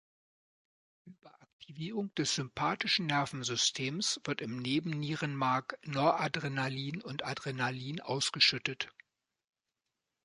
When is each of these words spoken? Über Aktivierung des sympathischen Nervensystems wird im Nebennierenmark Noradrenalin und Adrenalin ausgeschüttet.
Über 1.05 1.39
Aktivierung 1.43 2.11
des 2.15 2.33
sympathischen 2.33 3.05
Nervensystems 3.05 4.19
wird 4.23 4.41
im 4.41 4.57
Nebennierenmark 4.57 5.77
Noradrenalin 5.83 7.03
und 7.03 7.23
Adrenalin 7.23 7.99
ausgeschüttet. 8.01 8.91